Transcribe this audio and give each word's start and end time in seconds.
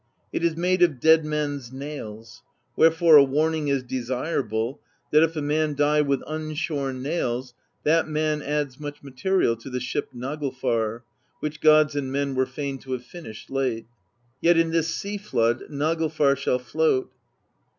(It 0.33 0.43
is 0.43 0.57
made 0.57 0.81
of 0.81 0.99
dead 0.99 1.23
men's 1.23 1.71
nails; 1.71 2.41
wherefore 2.75 3.17
a 3.17 3.23
warn 3.23 3.53
ing 3.53 3.67
is 3.67 3.83
desirable, 3.83 4.81
that 5.11 5.21
if 5.21 5.35
a 5.35 5.43
man 5.43 5.75
die 5.75 6.01
with 6.01 6.23
unshorn 6.25 7.03
nails, 7.03 7.53
that 7.83 8.07
man 8.09 8.41
adds 8.41 8.79
much 8.79 9.03
material 9.03 9.55
to 9.57 9.69
the 9.69 9.79
ship 9.79 10.09
Naglfar, 10.11 11.03
which 11.39 11.61
gods 11.61 11.95
and 11.95 12.11
men 12.11 12.33
were 12.33 12.47
fain 12.47 12.79
to 12.79 12.93
have 12.93 13.03
finished 13.05 13.51
late.) 13.51 13.85
Yet 14.41 14.57
in 14.57 14.71
this 14.71 14.91
sea 14.91 15.19
flood 15.19 15.65
Naglfar 15.69 16.35
shall 16.35 16.57
float. 16.57 17.11